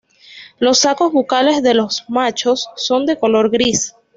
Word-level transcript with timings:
Los 0.57 0.79
sacos 0.79 1.13
bucales 1.13 1.61
de 1.61 1.75
los 1.75 2.05
machos 2.09 2.69
son 2.75 3.05
de 3.05 3.19
color 3.19 3.51
gris. 3.51 3.93